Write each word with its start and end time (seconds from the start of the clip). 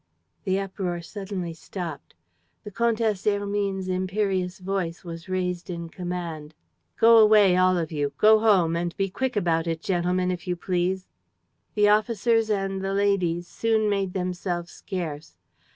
."The 0.45 0.59
uproar 0.59 1.03
suddenly 1.03 1.53
stopped. 1.53 2.15
The 2.63 2.71
Comtesse 2.71 3.23
Hermine's 3.23 3.87
imperious 3.87 4.57
voice 4.57 5.03
was 5.03 5.29
raised 5.29 5.69
in 5.69 5.89
command: 5.89 6.55
"Go 6.97 7.19
away, 7.19 7.55
all 7.55 7.77
of 7.77 7.91
you! 7.91 8.11
Go 8.17 8.39
home! 8.39 8.75
And 8.75 8.97
be 8.97 9.11
quick 9.11 9.35
about 9.35 9.67
it, 9.67 9.79
gentlemen, 9.79 10.31
if 10.31 10.47
you 10.47 10.55
please." 10.55 11.07
The 11.75 11.89
officers 11.89 12.49
and 12.49 12.81
the 12.83 12.95
ladies 12.95 13.45
soon 13.47 13.91
made 13.91 14.13
themselves 14.13 14.71
scarce. 14.71 15.37